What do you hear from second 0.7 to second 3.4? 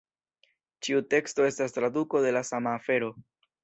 Ĉiu teksto estas traduko de la sama afero.